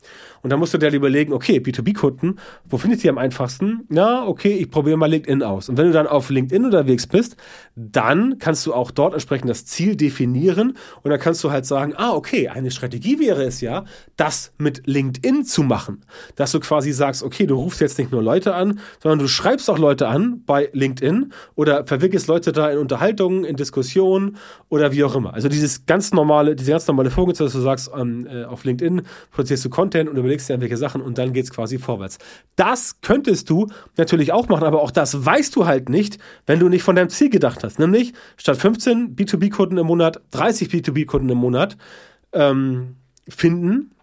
Und 0.44 0.50
dann 0.50 0.58
musst 0.58 0.74
du 0.74 0.78
dir 0.78 0.86
halt 0.86 0.94
überlegen, 0.94 1.32
okay, 1.32 1.56
B2B-Kunden, 1.56 2.36
wo 2.66 2.76
findet 2.76 3.02
ihr 3.02 3.10
am 3.10 3.16
einfachsten? 3.16 3.86
Na, 3.88 4.26
okay, 4.26 4.52
ich 4.52 4.70
probiere 4.70 4.98
mal 4.98 5.08
LinkedIn 5.08 5.42
aus. 5.42 5.70
Und 5.70 5.78
wenn 5.78 5.86
du 5.86 5.92
dann 5.92 6.06
auf 6.06 6.28
LinkedIn 6.28 6.66
unterwegs 6.66 7.06
bist, 7.06 7.36
dann 7.74 8.38
kannst 8.38 8.66
du 8.66 8.74
auch 8.74 8.90
dort 8.90 9.14
entsprechend 9.14 9.48
das 9.48 9.64
Ziel 9.64 9.96
definieren 9.96 10.76
und 11.02 11.10
dann 11.10 11.18
kannst 11.18 11.42
du 11.44 11.50
halt 11.50 11.64
sagen, 11.64 11.94
ah, 11.96 12.12
okay, 12.12 12.48
eine 12.48 12.70
Strategie 12.70 13.18
wäre 13.18 13.42
es 13.42 13.62
ja, 13.62 13.86
das 14.16 14.52
mit 14.58 14.86
LinkedIn 14.86 15.44
zu 15.44 15.62
machen. 15.62 16.04
Dass 16.36 16.52
du 16.52 16.60
quasi 16.60 16.92
sagst, 16.92 17.22
okay, 17.22 17.46
du 17.46 17.56
rufst 17.56 17.80
jetzt 17.80 17.98
nicht 17.98 18.12
nur 18.12 18.22
Leute 18.22 18.54
an, 18.54 18.80
sondern 19.02 19.18
du 19.18 19.28
schreibst 19.28 19.68
auch 19.68 19.78
Leute 19.78 20.08
an 20.08 20.42
bei 20.46 20.68
LinkedIn 20.72 21.32
oder 21.54 21.84
verwickelst 21.84 22.28
Leute 22.28 22.52
da 22.52 22.70
in 22.70 22.78
Unterhaltungen, 22.78 23.44
in 23.44 23.56
Diskussionen 23.56 24.36
oder 24.68 24.92
wie 24.92 25.04
auch 25.04 25.14
immer. 25.14 25.34
Also 25.34 25.48
dieses 25.48 25.86
ganz 25.86 26.12
normale, 26.12 26.56
diese 26.56 26.70
ganz 26.70 26.86
normale 26.86 27.10
Vorgehensweise, 27.10 27.46
dass 27.46 27.52
du 27.54 27.60
sagst, 27.60 27.90
ähm, 27.96 28.26
äh, 28.26 28.44
auf 28.44 28.64
LinkedIn 28.64 29.02
produzierst 29.32 29.64
du 29.64 29.70
Content 29.70 30.08
und 30.08 30.16
überlegst, 30.16 30.48
dir 30.48 30.54
irgendwelche 30.54 30.76
Sachen 30.76 31.00
und 31.00 31.18
dann 31.18 31.32
geht 31.32 31.44
es 31.44 31.50
quasi 31.50 31.78
vorwärts. 31.78 32.18
Das 32.56 33.00
könntest 33.00 33.50
du 33.50 33.68
natürlich 33.96 34.32
auch 34.32 34.48
machen, 34.48 34.64
aber 34.64 34.82
auch 34.82 34.90
das 34.90 35.24
weißt 35.24 35.54
du 35.56 35.66
halt 35.66 35.88
nicht, 35.88 36.18
wenn 36.46 36.60
du 36.60 36.68
nicht 36.68 36.82
von 36.82 36.96
deinem 36.96 37.08
Ziel 37.08 37.30
gedacht 37.30 37.64
hast. 37.64 37.78
Nämlich 37.78 38.12
statt 38.36 38.56
15 38.56 39.16
B2B-Kunden 39.16 39.78
im 39.78 39.86
Monat 39.86 40.20
30 40.30 40.68
B2B-Kunden 40.68 41.28
im 41.28 41.38
Monat 41.38 41.76
ähm, 42.32 42.96
finden 43.28 43.93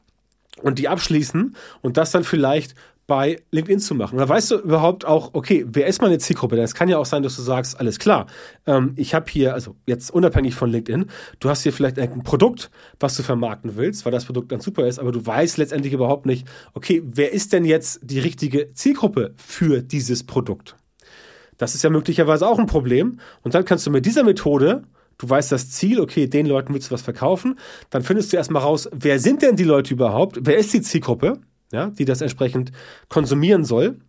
und 0.62 0.80
die 0.80 0.88
abschließen 0.88 1.56
und 1.82 1.98
das 1.98 2.12
dann 2.12 2.24
vielleicht 2.24 2.76
bei 3.12 3.42
LinkedIn 3.52 3.80
zu 3.80 3.94
machen. 3.94 4.20
Da 4.20 4.30
weißt 4.30 4.52
du 4.52 4.60
überhaupt 4.60 5.04
auch, 5.04 5.32
okay, 5.34 5.66
wer 5.68 5.88
ist 5.88 6.02
meine 6.02 6.18
Zielgruppe? 6.18 6.56
Denn 6.56 6.64
es 6.64 6.76
kann 6.76 6.88
ja 6.88 6.98
auch 6.98 7.06
sein, 7.06 7.24
dass 7.24 7.36
du 7.36 7.42
sagst, 7.42 7.78
alles 7.78 8.00
klar, 8.00 8.28
ähm, 8.66 8.94
ich 8.96 9.14
habe 9.14 9.30
hier, 9.30 9.54
also 9.54 9.76
jetzt 9.86 10.12
unabhängig 10.12 10.56
von 10.56 10.70
LinkedIn, 10.70 11.08
du 11.42 11.50
hast 11.50 11.64
hier 11.64 11.74
vielleicht 11.74 12.00
ein 12.00 12.24
Produkt, 12.24 12.72
was 13.02 13.18
du 13.18 13.24
vermarkten 13.24 13.76
willst, 13.76 14.06
weil 14.06 14.14
das 14.14 14.24
Produkt 14.24 14.52
dann 14.54 14.62
super 14.62 14.88
ist, 14.88 14.98
aber 14.98 15.12
du 15.12 15.26
weißt 15.26 15.58
letztendlich 15.58 15.92
überhaupt 15.92 16.26
nicht, 16.26 16.48
okay, 16.74 17.02
wer 17.06 17.34
ist 17.34 17.52
denn 17.52 17.66
jetzt 17.66 18.00
die 18.02 18.20
richtige 18.20 18.74
Zielgruppe 18.74 19.34
für 19.36 19.82
dieses 19.82 20.26
Produkt? 20.26 20.78
Das 21.58 21.76
ist 21.76 21.84
ja 21.84 21.90
möglicherweise 21.90 22.48
auch 22.48 22.60
ein 22.60 22.66
Problem. 22.66 23.20
Und 23.42 23.54
dann 23.56 23.66
kannst 23.66 23.86
du 23.86 23.92
mit 23.92 24.06
dieser 24.06 24.24
Methode 24.24 24.84
Du 25.22 25.30
weißt 25.30 25.52
das 25.52 25.70
Ziel, 25.70 26.02
okay, 26.02 26.28
den 26.28 26.48
Leuten 26.48 26.74
willst 26.74 26.90
du 26.90 26.94
was 26.94 27.04
verkaufen. 27.04 27.58
Dann 27.92 28.02
findest 28.02 28.34
du 28.34 28.38
erstmal 28.38 28.64
raus, 28.64 28.90
wer 28.92 29.20
sind 29.20 29.42
denn 29.42 29.56
die 29.56 29.64
Leute 29.64 29.94
überhaupt? 29.94 30.40
Wer 30.42 30.58
ist 30.58 30.74
die 30.74 30.82
Zielgruppe? 30.82 31.40
ja, 31.72 31.90
die 31.90 32.06
das 32.06 32.22
entsprechend 32.22 32.72
konsumieren 33.10 33.66
soll. 33.66 34.00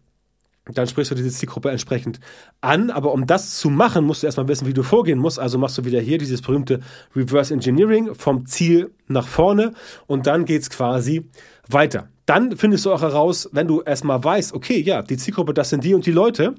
Dann 0.66 0.86
sprichst 0.86 1.10
du 1.10 1.16
diese 1.16 1.30
Zielgruppe 1.30 1.70
entsprechend 1.70 2.20
an. 2.60 2.90
Aber 2.90 3.12
um 3.12 3.26
das 3.26 3.58
zu 3.58 3.68
machen, 3.68 4.04
musst 4.04 4.22
du 4.22 4.26
erstmal 4.26 4.46
wissen, 4.46 4.66
wie 4.66 4.74
du 4.74 4.84
vorgehen 4.84 5.18
musst. 5.18 5.40
Also 5.40 5.58
machst 5.58 5.76
du 5.78 5.84
wieder 5.84 6.00
hier 6.00 6.18
dieses 6.18 6.40
berühmte 6.40 6.80
Reverse 7.16 7.52
Engineering 7.52 8.14
vom 8.14 8.46
Ziel 8.46 8.92
nach 9.08 9.26
vorne 9.26 9.72
und 10.06 10.26
dann 10.26 10.44
geht's 10.44 10.70
quasi 10.70 11.28
weiter. 11.68 12.08
Dann 12.26 12.56
findest 12.56 12.86
du 12.86 12.92
auch 12.92 13.02
heraus, 13.02 13.48
wenn 13.52 13.66
du 13.66 13.82
erstmal 13.82 14.22
weißt, 14.22 14.52
okay, 14.52 14.80
ja, 14.80 15.02
die 15.02 15.16
Zielgruppe, 15.16 15.52
das 15.52 15.70
sind 15.70 15.82
die 15.82 15.94
und 15.94 16.06
die 16.06 16.12
Leute. 16.12 16.54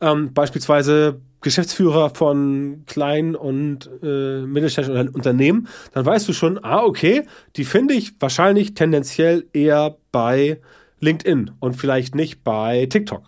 Ähm, 0.00 0.32
beispielsweise 0.34 1.20
Geschäftsführer 1.40 2.10
von 2.10 2.84
kleinen 2.86 3.36
und 3.36 3.88
äh, 4.02 4.40
mittelständischen 4.40 5.10
Unternehmen, 5.10 5.68
dann 5.92 6.06
weißt 6.06 6.26
du 6.28 6.32
schon, 6.32 6.58
ah, 6.64 6.82
okay, 6.82 7.26
die 7.56 7.64
finde 7.64 7.94
ich 7.94 8.14
wahrscheinlich 8.18 8.74
tendenziell 8.74 9.46
eher 9.52 9.96
bei 10.10 10.60
LinkedIn 11.00 11.52
und 11.60 11.74
vielleicht 11.74 12.14
nicht 12.14 12.42
bei 12.42 12.86
TikTok. 12.86 13.22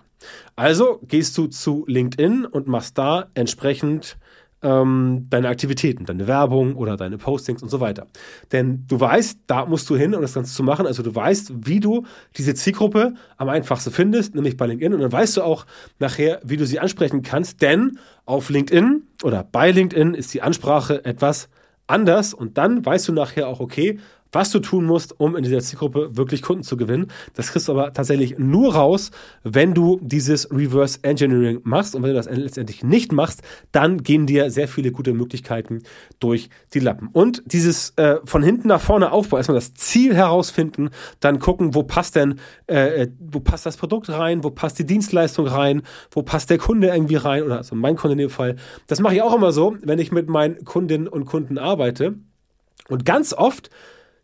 Also 0.56 1.00
gehst 1.06 1.36
du 1.36 1.46
zu 1.46 1.84
LinkedIn 1.86 2.46
und 2.46 2.66
machst 2.66 2.96
da 2.96 3.28
entsprechend 3.34 4.16
ähm, 4.62 5.26
deine 5.28 5.48
Aktivitäten, 5.48 6.04
deine 6.04 6.26
Werbung 6.26 6.76
oder 6.76 6.96
deine 6.96 7.18
Postings 7.18 7.62
und 7.62 7.68
so 7.68 7.80
weiter. 7.80 8.06
Denn 8.52 8.84
du 8.88 8.98
weißt, 8.98 9.40
da 9.46 9.66
musst 9.66 9.88
du 9.90 9.96
hin, 9.96 10.14
um 10.14 10.22
das 10.22 10.34
Ganze 10.34 10.54
zu 10.54 10.62
machen. 10.62 10.86
Also 10.86 11.02
du 11.02 11.14
weißt, 11.14 11.52
wie 11.66 11.80
du 11.80 12.04
diese 12.36 12.54
Zielgruppe 12.54 13.14
am 13.36 13.48
einfachsten 13.48 13.90
findest, 13.90 14.34
nämlich 14.34 14.56
bei 14.56 14.66
LinkedIn. 14.66 14.94
Und 14.94 15.00
dann 15.00 15.12
weißt 15.12 15.36
du 15.36 15.42
auch 15.42 15.66
nachher, 15.98 16.40
wie 16.44 16.56
du 16.56 16.66
sie 16.66 16.80
ansprechen 16.80 17.22
kannst. 17.22 17.62
Denn 17.62 17.98
auf 18.24 18.48
LinkedIn 18.50 19.02
oder 19.22 19.44
bei 19.44 19.70
LinkedIn 19.70 20.14
ist 20.14 20.32
die 20.34 20.42
Ansprache 20.42 21.04
etwas 21.04 21.48
anders. 21.86 22.34
Und 22.34 22.58
dann 22.58 22.84
weißt 22.84 23.08
du 23.08 23.12
nachher 23.12 23.48
auch, 23.48 23.60
okay, 23.60 23.98
was 24.32 24.50
du 24.50 24.58
tun 24.58 24.84
musst, 24.84 25.18
um 25.20 25.36
in 25.36 25.42
dieser 25.42 25.60
Zielgruppe 25.60 26.16
wirklich 26.16 26.42
Kunden 26.42 26.62
zu 26.62 26.76
gewinnen. 26.76 27.08
Das 27.34 27.52
kriegst 27.52 27.68
du 27.68 27.72
aber 27.72 27.92
tatsächlich 27.92 28.38
nur 28.38 28.74
raus, 28.74 29.10
wenn 29.42 29.74
du 29.74 29.98
dieses 30.02 30.50
Reverse 30.50 30.98
Engineering 31.02 31.60
machst. 31.64 31.94
Und 31.94 32.02
wenn 32.02 32.10
du 32.10 32.16
das 32.16 32.28
letztendlich 32.30 32.82
nicht 32.82 33.12
machst, 33.12 33.42
dann 33.72 34.02
gehen 34.02 34.26
dir 34.26 34.50
sehr 34.50 34.68
viele 34.68 34.92
gute 34.92 35.12
Möglichkeiten 35.12 35.82
durch 36.20 36.48
die 36.74 36.80
Lappen. 36.80 37.08
Und 37.12 37.42
dieses 37.46 37.90
äh, 37.96 38.16
von 38.24 38.42
hinten 38.42 38.68
nach 38.68 38.80
vorne 38.80 39.12
Aufbau, 39.12 39.36
erstmal 39.36 39.56
das 39.56 39.74
Ziel 39.74 40.14
herausfinden, 40.14 40.90
dann 41.20 41.38
gucken, 41.38 41.74
wo 41.74 41.82
passt 41.82 42.16
denn, 42.16 42.40
äh, 42.66 43.02
äh, 43.02 43.12
wo 43.18 43.40
passt 43.40 43.66
das 43.66 43.76
Produkt 43.76 44.08
rein, 44.08 44.44
wo 44.44 44.50
passt 44.50 44.78
die 44.78 44.86
Dienstleistung 44.86 45.46
rein, 45.46 45.82
wo 46.10 46.22
passt 46.22 46.50
der 46.50 46.58
Kunde 46.58 46.88
irgendwie 46.88 47.16
rein, 47.16 47.42
oder 47.42 47.58
also 47.58 47.74
mein 47.74 47.96
Kunde 47.96 48.12
in 48.12 48.18
dem 48.18 48.30
Fall. 48.30 48.56
Das 48.86 49.00
mache 49.00 49.14
ich 49.14 49.22
auch 49.22 49.34
immer 49.34 49.52
so, 49.52 49.76
wenn 49.82 49.98
ich 49.98 50.12
mit 50.12 50.28
meinen 50.28 50.64
Kundinnen 50.64 51.08
und 51.08 51.24
Kunden 51.24 51.58
arbeite. 51.58 52.14
Und 52.88 53.04
ganz 53.04 53.32
oft 53.32 53.70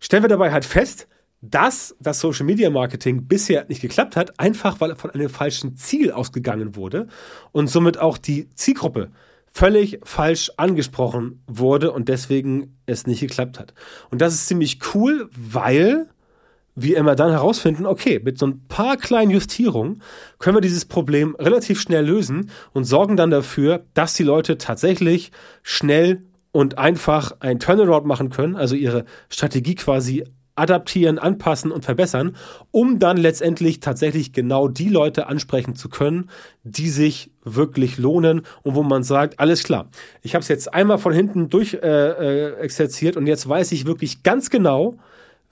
stellen 0.02 0.24
wir 0.24 0.28
dabei 0.28 0.52
halt 0.52 0.66
fest, 0.66 1.08
dass 1.40 1.96
das 2.00 2.20
Social 2.20 2.44
Media 2.44 2.70
Marketing 2.70 3.26
bisher 3.26 3.64
nicht 3.68 3.80
geklappt 3.80 4.16
hat, 4.16 4.38
einfach 4.38 4.80
weil 4.80 4.94
von 4.96 5.10
einem 5.10 5.28
falschen 5.28 5.76
Ziel 5.76 6.12
ausgegangen 6.12 6.76
wurde 6.76 7.08
und 7.52 7.68
somit 7.68 7.98
auch 7.98 8.18
die 8.18 8.50
Zielgruppe 8.50 9.10
völlig 9.52 10.00
falsch 10.02 10.50
angesprochen 10.56 11.42
wurde 11.46 11.92
und 11.92 12.08
deswegen 12.08 12.78
es 12.86 13.06
nicht 13.06 13.20
geklappt 13.20 13.58
hat. 13.58 13.74
Und 14.10 14.20
das 14.20 14.34
ist 14.34 14.46
ziemlich 14.46 14.78
cool, 14.94 15.28
weil 15.36 16.08
wir 16.74 16.96
immer 16.96 17.14
dann 17.14 17.30
herausfinden, 17.30 17.86
okay, 17.86 18.20
mit 18.22 18.38
so 18.38 18.46
ein 18.46 18.66
paar 18.66 18.96
kleinen 18.96 19.30
Justierungen 19.30 20.02
können 20.38 20.56
wir 20.56 20.62
dieses 20.62 20.86
Problem 20.86 21.36
relativ 21.38 21.80
schnell 21.80 22.06
lösen 22.06 22.50
und 22.72 22.84
sorgen 22.84 23.16
dann 23.16 23.30
dafür, 23.30 23.84
dass 23.94 24.14
die 24.14 24.22
Leute 24.22 24.58
tatsächlich 24.58 25.32
schnell 25.62 26.22
und 26.52 26.78
einfach 26.78 27.32
ein 27.40 27.58
Turnaround 27.58 28.06
machen 28.06 28.30
können, 28.30 28.56
also 28.56 28.76
ihre 28.76 29.04
Strategie 29.28 29.74
quasi 29.74 30.24
adaptieren, 30.54 31.18
anpassen 31.18 31.72
und 31.72 31.84
verbessern, 31.84 32.36
um 32.70 32.98
dann 32.98 33.16
letztendlich 33.16 33.80
tatsächlich 33.80 34.34
genau 34.34 34.68
die 34.68 34.90
Leute 34.90 35.26
ansprechen 35.26 35.74
zu 35.74 35.88
können, 35.88 36.28
die 36.62 36.90
sich 36.90 37.30
wirklich 37.42 37.96
lohnen 37.96 38.42
und 38.62 38.74
wo 38.74 38.82
man 38.82 39.02
sagt, 39.02 39.40
alles 39.40 39.62
klar, 39.62 39.88
ich 40.20 40.34
habe 40.34 40.42
es 40.42 40.48
jetzt 40.48 40.72
einmal 40.74 40.98
von 40.98 41.14
hinten 41.14 41.48
durch 41.48 41.74
äh, 41.74 41.78
äh, 41.78 42.56
exerziert 42.56 43.16
und 43.16 43.26
jetzt 43.26 43.48
weiß 43.48 43.72
ich 43.72 43.86
wirklich 43.86 44.22
ganz 44.22 44.50
genau, 44.50 44.98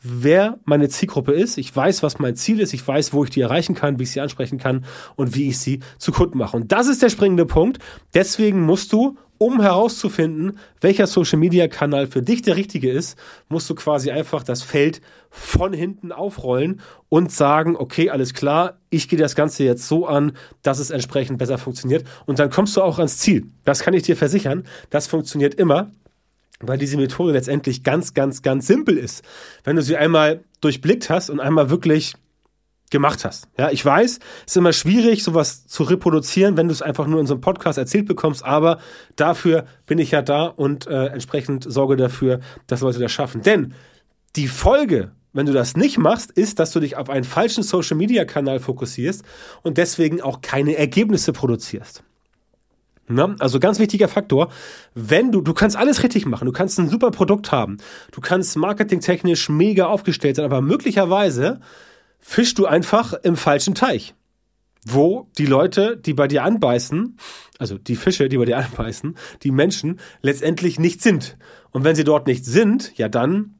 wer 0.03 0.59
meine 0.65 0.89
Zielgruppe 0.89 1.33
ist. 1.33 1.59
Ich 1.59 1.75
weiß, 1.75 2.03
was 2.03 2.19
mein 2.19 2.37
Ziel 2.37 2.61
ist. 2.61 2.73
Ich 2.73 2.87
weiß, 2.87 3.13
wo 3.13 3.25
ich 3.25 3.31
die 3.31 3.43
erreichen 3.43 3.75
kann, 3.75 3.99
wie 3.99 4.05
ich 4.05 4.11
sie 4.11 4.21
ansprechen 4.21 4.59
kann 4.59 4.85
und 5.17 5.35
wie 5.35 5.49
ich 5.49 5.59
sie 5.59 5.81
zu 5.99 6.13
Kunden 6.13 6.39
mache. 6.39 6.57
Und 6.57 6.73
das 6.73 6.87
ist 6.87 7.03
der 7.03 7.11
springende 7.11 7.47
Punkt. 7.47 7.79
Deswegen 8.15 8.63
musst 8.63 8.93
du, 8.93 9.19
um 9.43 9.63
herauszufinden, 9.63 10.59
welcher 10.83 11.07
Social 11.07 11.39
Media 11.39 11.67
Kanal 11.67 12.07
für 12.07 12.21
dich 12.21 12.43
der 12.43 12.57
richtige 12.57 12.91
ist, 12.91 13.19
musst 13.49 13.71
du 13.71 13.75
quasi 13.75 14.11
einfach 14.11 14.43
das 14.43 14.63
Feld 14.63 15.01
von 15.31 15.73
hinten 15.73 16.13
aufrollen 16.13 16.83
und 17.09 17.33
sagen, 17.33 17.75
okay, 17.75 18.11
alles 18.11 18.35
klar, 18.35 18.77
ich 18.91 19.09
gehe 19.09 19.19
das 19.19 19.35
Ganze 19.35 19.65
jetzt 19.65 19.89
so 19.89 20.07
an, 20.07 20.33
dass 20.63 20.79
es 20.79 20.91
entsprechend 20.91 21.39
besser 21.39 21.57
funktioniert. 21.57 22.05
Und 22.27 22.39
dann 22.39 22.51
kommst 22.51 22.77
du 22.77 22.83
auch 22.83 22.99
ans 22.99 23.17
Ziel. 23.17 23.47
Das 23.65 23.81
kann 23.81 23.95
ich 23.95 24.03
dir 24.03 24.15
versichern. 24.15 24.65
Das 24.91 25.07
funktioniert 25.07 25.55
immer 25.55 25.91
weil 26.63 26.77
diese 26.77 26.99
Methode 26.99 27.33
letztendlich 27.33 27.85
ganz, 27.85 28.13
ganz, 28.13 28.43
ganz 28.43 28.67
simpel 28.67 28.99
ist. 28.99 29.25
Wenn 29.65 29.77
du 29.77 29.83
sie 29.83 29.97
einmal 29.97 30.45
durchblickt 30.61 31.09
hast 31.09 31.31
und 31.31 31.41
einmal 31.41 31.71
wirklich 31.71 32.13
gemacht 32.91 33.25
hast. 33.25 33.49
Ja, 33.57 33.71
ich 33.71 33.85
weiß, 33.85 34.19
es 34.19 34.53
ist 34.53 34.57
immer 34.57 34.73
schwierig, 34.73 35.23
sowas 35.23 35.67
zu 35.67 35.85
reproduzieren, 35.85 36.57
wenn 36.57 36.69
du 36.69 36.73
es 36.73 36.83
einfach 36.83 37.07
nur 37.07 37.21
in 37.21 37.27
so 37.27 37.35
einem 37.35 37.41
Podcast 37.41 37.79
erzählt 37.79 38.07
bekommst, 38.07 38.45
aber 38.45 38.79
dafür 39.17 39.65
bin 39.87 39.99
ich 39.99 40.11
ja 40.11 40.23
da 40.23 40.47
und 40.47 40.87
äh, 40.87 41.07
entsprechend 41.07 41.65
sorge 41.71 41.97
dafür, 41.97 42.41
dass 42.67 42.81
Leute 42.81 42.99
das 42.99 43.13
schaffen. 43.13 43.43
Denn 43.43 43.75
die 44.37 44.49
Folge, 44.49 45.13
wenn 45.33 45.47
du 45.47 45.53
das 45.53 45.77
nicht 45.77 45.99
machst, 45.99 46.33
ist, 46.33 46.59
dass 46.59 46.73
du 46.73 46.81
dich 46.81 46.97
auf 46.97 47.09
einen 47.09 47.25
falschen 47.25 47.63
Social-Media-Kanal 47.63 48.59
fokussierst 48.59 49.25
und 49.63 49.79
deswegen 49.79 50.21
auch 50.21 50.41
keine 50.41 50.77
Ergebnisse 50.77 51.33
produzierst. 51.33 52.03
Ne? 53.11 53.35
Also 53.39 53.59
ganz 53.59 53.79
wichtiger 53.79 54.09
Faktor, 54.09 54.51
wenn 54.95 55.33
du, 55.33 55.41
du 55.41 55.53
kannst 55.53 55.77
alles 55.77 56.03
richtig 56.03 56.27
machen, 56.27 56.47
du 56.47 56.53
kannst 56.53 56.79
ein 56.79 56.89
super 56.89 57.11
Produkt 57.11 57.51
haben, 57.51 57.79
du 58.13 58.21
kannst 58.21 58.57
marketingtechnisch 58.57 59.49
mega 59.49 59.87
aufgestellt 59.87 60.37
sein, 60.37 60.45
aber 60.45 60.61
möglicherweise 60.61 61.61
fischst 62.21 62.59
du 62.59 62.67
einfach 62.67 63.15
im 63.15 63.37
falschen 63.37 63.75
Teich, 63.75 64.15
wo 64.85 65.29
die 65.39 65.47
Leute, 65.47 65.97
die 65.97 66.15
bei 66.15 66.29
dir 66.29 66.45
anbeißen, 66.45 67.19
also 67.59 67.79
die 67.79 67.97
Fische, 67.97 68.29
die 68.29 68.39
bei 68.39 68.45
dir 68.45 68.59
anbeißen, 68.65 69.17
die 69.43 69.51
Menschen 69.51 70.01
letztendlich 70.23 70.79
nicht 70.79 71.03
sind. 71.03 71.37
Und 71.73 71.85
wenn 71.85 71.97
sie 71.97 72.05
dort 72.05 72.27
nicht 72.27 72.45
sind, 72.45 72.97
ja 72.97 73.09
dann 73.09 73.57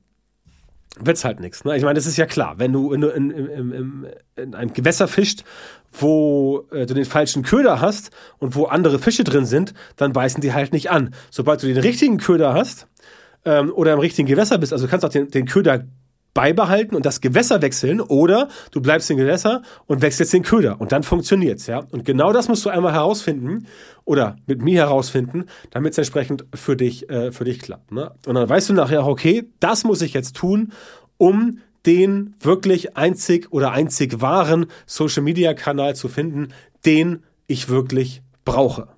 wird's 0.99 1.25
halt 1.25 1.41
nichts. 1.41 1.65
Ne? 1.65 1.77
Ich 1.77 1.83
meine, 1.83 1.95
das 1.95 2.07
ist 2.07 2.17
ja 2.17 2.27
klar. 2.27 2.59
Wenn 2.59 2.73
du 2.73 2.93
in, 2.93 3.03
in, 3.03 3.31
in, 3.31 4.07
in 4.37 4.55
einem 4.55 4.73
Gewässer 4.73 5.09
fischt, 5.09 5.45
wo 5.93 6.67
äh, 6.71 6.87
du 6.87 6.95
den 6.95 7.05
falschen 7.05 7.43
Köder 7.43 7.81
hast 7.81 8.11
und 8.39 8.55
wo 8.55 8.65
andere 8.65 8.99
Fische 8.99 9.25
drin 9.25 9.47
sind, 9.47 9.75
dann 9.97 10.13
beißen 10.13 10.41
die 10.41 10.53
halt 10.53 10.73
nicht 10.73 10.91
an. 10.91 11.15
Sobald 11.31 11.63
du 11.63 11.67
den 11.67 11.79
richtigen 11.79 12.19
Köder 12.19 12.55
hast 12.55 12.87
ähm, 13.45 13.73
oder 13.73 13.93
im 13.93 14.01
richtigen 14.01 14.29
Gewässer 14.29 14.59
bist, 14.59 14.73
also 14.73 14.87
du 14.87 14.91
kannst 14.91 15.05
auch 15.05 15.11
den, 15.11 15.31
den 15.31 15.47
Köder 15.47 15.85
beibehalten 16.35 16.95
und 16.95 17.07
das 17.07 17.21
Gewässer 17.21 17.63
wechseln 17.63 18.01
oder 18.01 18.49
du 18.71 18.81
bleibst 18.81 19.11
im 19.11 19.17
Gewässer 19.17 19.63
und 19.87 20.03
wechselst 20.03 20.33
den 20.33 20.43
Köder 20.43 20.81
und 20.81 20.93
dann 20.93 21.03
funktioniert's, 21.03 21.67
ja. 21.67 21.83
Und 21.91 22.05
genau 22.05 22.33
das 22.33 22.49
musst 22.49 22.65
du 22.65 22.71
einmal 22.71 22.93
herausfinden 22.93 23.67
oder 24.05 24.37
mit 24.47 24.63
mir 24.63 24.81
herausfinden, 24.81 25.47
damit 25.71 25.93
es 25.93 25.99
entsprechend 25.99 26.45
für 26.55 26.77
dich, 26.77 27.11
äh, 27.11 27.33
für 27.33 27.45
dich 27.45 27.61
klappt. 27.61 27.93
Ne? 27.93 28.13
Und 28.27 28.35
dann 28.35 28.49
weißt 28.49 28.69
du 28.69 28.75
nachher, 28.75 29.07
okay, 29.07 29.49
das 29.61 29.85
muss 29.85 30.03
ich 30.03 30.15
jetzt 30.15 30.37
tun, 30.37 30.73
um 31.17 31.59
den 31.87 32.35
wirklich 32.41 32.97
einzig 32.97 33.53
oder 33.53 33.73
einzig 33.73 34.21
wahren 34.21 34.67
Social 34.87 35.23
Media 35.23 35.55
Kanal 35.55 35.97
zu 35.97 36.09
finden, 36.09 36.49
den 36.85 37.23
ich 37.47 37.69
wirklich 37.69 38.23
brauche. 38.45 38.89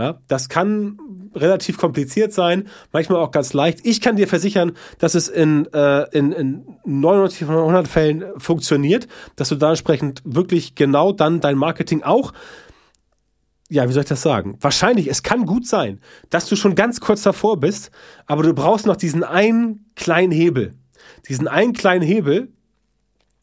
Ja, 0.00 0.18
das 0.28 0.48
kann 0.48 0.98
relativ 1.34 1.76
kompliziert 1.76 2.32
sein, 2.32 2.68
manchmal 2.90 3.20
auch 3.20 3.32
ganz 3.32 3.52
leicht. 3.52 3.80
Ich 3.84 4.00
kann 4.00 4.16
dir 4.16 4.26
versichern, 4.26 4.72
dass 4.98 5.14
es 5.14 5.28
in, 5.28 5.70
äh, 5.74 6.08
in, 6.16 6.32
in 6.32 6.64
99 6.86 7.46
von 7.46 7.54
100 7.54 7.86
Fällen 7.86 8.24
funktioniert, 8.38 9.08
dass 9.36 9.50
du 9.50 9.56
da 9.56 9.68
entsprechend 9.68 10.22
wirklich 10.24 10.74
genau 10.74 11.12
dann 11.12 11.40
dein 11.40 11.58
Marketing 11.58 12.02
auch 12.02 12.32
ja, 13.72 13.88
wie 13.88 13.92
soll 13.92 14.02
ich 14.02 14.08
das 14.08 14.22
sagen? 14.22 14.56
Wahrscheinlich, 14.60 15.06
es 15.06 15.22
kann 15.22 15.46
gut 15.46 15.64
sein, 15.64 16.00
dass 16.28 16.48
du 16.48 16.56
schon 16.56 16.74
ganz 16.74 16.98
kurz 16.98 17.22
davor 17.22 17.60
bist, 17.60 17.92
aber 18.26 18.42
du 18.42 18.52
brauchst 18.52 18.84
noch 18.84 18.96
diesen 18.96 19.22
einen 19.22 19.84
kleinen 19.94 20.32
Hebel. 20.32 20.74
Diesen 21.28 21.46
einen 21.46 21.72
kleinen 21.72 22.02
Hebel, 22.02 22.52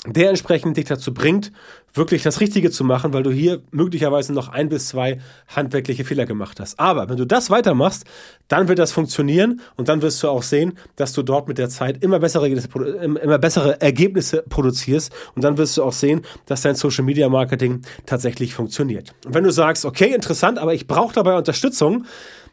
der 0.05 0.29
entsprechend 0.29 0.77
dich 0.77 0.85
dazu 0.85 1.13
bringt, 1.13 1.51
wirklich 1.93 2.21
das 2.21 2.39
Richtige 2.39 2.69
zu 2.69 2.83
machen, 2.83 3.13
weil 3.13 3.23
du 3.23 3.31
hier 3.31 3.63
möglicherweise 3.71 4.31
noch 4.31 4.47
ein 4.49 4.69
bis 4.69 4.89
zwei 4.89 5.19
handwerkliche 5.47 6.05
Fehler 6.05 6.25
gemacht 6.25 6.59
hast. 6.59 6.79
Aber 6.79 7.09
wenn 7.09 7.17
du 7.17 7.25
das 7.25 7.49
weitermachst, 7.49 8.05
dann 8.47 8.67
wird 8.67 8.77
das 8.77 8.91
funktionieren 8.91 9.61
und 9.75 9.89
dann 9.89 10.01
wirst 10.03 10.21
du 10.21 10.29
auch 10.29 10.43
sehen, 10.43 10.77
dass 10.95 11.13
du 11.13 11.23
dort 11.23 11.47
mit 11.47 11.57
der 11.57 11.69
Zeit 11.69 12.03
immer 12.03 12.19
bessere, 12.19 12.47
immer 12.47 13.39
bessere 13.39 13.81
Ergebnisse 13.81 14.43
produzierst 14.47 15.11
und 15.35 15.43
dann 15.43 15.57
wirst 15.57 15.77
du 15.77 15.83
auch 15.83 15.93
sehen, 15.93 16.21
dass 16.45 16.61
dein 16.61 16.75
Social 16.75 17.03
Media 17.03 17.27
Marketing 17.27 17.81
tatsächlich 18.05 18.53
funktioniert. 18.53 19.15
Und 19.25 19.33
wenn 19.33 19.43
du 19.43 19.51
sagst, 19.51 19.83
okay, 19.83 20.13
interessant, 20.13 20.59
aber 20.59 20.73
ich 20.75 20.87
brauche 20.87 21.13
dabei 21.13 21.35
Unterstützung, 21.35 22.05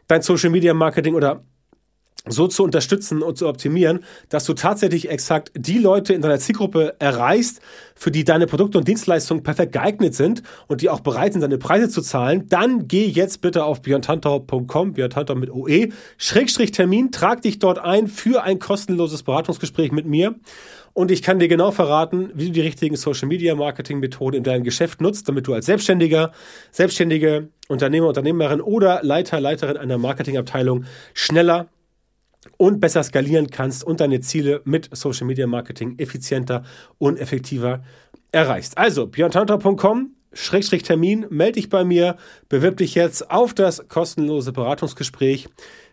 dein 0.07 0.23
Social 0.23 0.49
Media 0.49 0.73
Marketing 0.73 1.13
oder 1.13 1.43
so 2.27 2.47
zu 2.47 2.63
unterstützen 2.63 3.21
und 3.21 3.37
zu 3.37 3.47
optimieren, 3.47 4.03
dass 4.29 4.45
du 4.45 4.53
tatsächlich 4.53 5.09
exakt 5.09 5.51
die 5.55 5.77
Leute 5.77 6.13
in 6.13 6.21
deiner 6.21 6.39
Zielgruppe 6.39 6.95
erreichst, 6.99 7.61
für 7.95 8.11
die 8.11 8.23
deine 8.23 8.47
Produkte 8.47 8.77
und 8.77 8.87
Dienstleistungen 8.87 9.43
perfekt 9.43 9.71
geeignet 9.71 10.15
sind 10.15 10.43
und 10.67 10.81
die 10.81 10.89
auch 10.89 10.99
bereit 10.99 11.33
sind, 11.33 11.41
deine 11.41 11.57
Preise 11.57 11.89
zu 11.89 12.01
zahlen, 12.01 12.47
dann 12.49 12.87
geh 12.87 13.05
jetzt 13.05 13.41
bitte 13.41 13.63
auf 13.63 13.81
björntantau.com, 13.81 14.93
björntantau 14.93 15.35
mit 15.35 15.49
OE, 15.49 15.89
Schrägstrich 16.17 16.71
Termin, 16.71 17.11
trag 17.11 17.41
dich 17.41 17.59
dort 17.59 17.79
ein 17.79 18.07
für 18.07 18.43
ein 18.43 18.59
kostenloses 18.59 19.23
Beratungsgespräch 19.23 19.91
mit 19.91 20.05
mir. 20.05 20.35
Und 20.93 21.11
ich 21.11 21.21
kann 21.21 21.39
dir 21.39 21.49
genau 21.49 21.71
verraten, 21.71 22.31
wie 22.35 22.45
du 22.45 22.51
die 22.53 22.61
richtigen 22.61 22.95
Social 22.95 23.27
Media 23.27 23.53
Marketing 23.53 23.99
Methoden 23.99 24.37
in 24.37 24.43
deinem 24.43 24.63
Geschäft 24.63 25.01
nutzt, 25.01 25.27
damit 25.27 25.45
du 25.45 25.53
als 25.53 25.65
Selbstständiger, 25.65 26.31
Selbstständige, 26.71 27.49
Unternehmer, 27.67 28.07
Unternehmerin 28.07 28.61
oder 28.61 29.01
Leiter, 29.03 29.41
Leiterin 29.41 29.75
einer 29.75 29.97
Marketingabteilung 29.97 30.85
schneller 31.13 31.67
und 32.57 32.79
besser 32.79 33.03
skalieren 33.03 33.49
kannst 33.49 33.83
und 33.83 33.99
deine 33.99 34.21
Ziele 34.21 34.61
mit 34.65 34.89
Social 34.91 35.27
Media 35.27 35.47
Marketing 35.47 35.95
effizienter 35.97 36.63
und 36.97 37.19
effektiver 37.19 37.83
erreichst. 38.31 38.77
Also 38.77 39.07
björntantau.com 39.07 40.11
Schrägstrich 40.35 40.83
Termin, 40.83 41.25
melde 41.29 41.53
dich 41.53 41.69
bei 41.69 41.85
mir, 41.85 42.17
bewirb 42.49 42.77
dich 42.77 42.93
jetzt 42.93 43.31
auf 43.31 43.53
das 43.53 43.87
kostenlose 43.87 44.51
Beratungsgespräch. 44.51 45.47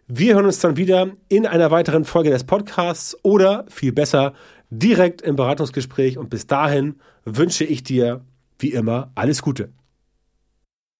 Wir 0.08 0.34
hören 0.34 0.46
uns 0.46 0.58
dann 0.58 0.76
wieder 0.76 1.12
in 1.28 1.46
einer 1.46 1.70
weiteren 1.70 2.04
Folge 2.04 2.30
des 2.30 2.42
Podcasts 2.42 3.16
oder 3.22 3.64
viel 3.68 3.92
besser 3.92 4.34
direkt 4.68 5.22
im 5.22 5.36
Beratungsgespräch 5.36 6.18
und 6.18 6.28
bis 6.28 6.48
dahin 6.48 6.96
wünsche 7.24 7.64
ich 7.64 7.84
dir 7.84 8.24
wie 8.58 8.72
immer 8.72 9.12
alles 9.14 9.42
Gute. 9.42 9.70